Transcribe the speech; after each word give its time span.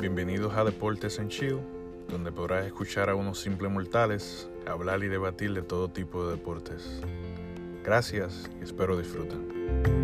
Bienvenidos 0.00 0.54
a 0.56 0.64
Deportes 0.64 1.18
en 1.18 1.28
Chill, 1.28 1.58
donde 2.08 2.32
podrás 2.32 2.64
escuchar 2.64 3.10
a 3.10 3.14
unos 3.14 3.38
simples 3.38 3.70
mortales 3.70 4.48
hablar 4.66 5.04
y 5.04 5.08
debatir 5.08 5.52
de 5.52 5.60
todo 5.60 5.90
tipo 5.90 6.24
de 6.24 6.36
deportes. 6.36 7.02
Gracias 7.84 8.48
y 8.58 8.64
espero 8.64 8.96
disfruten. 8.96 9.99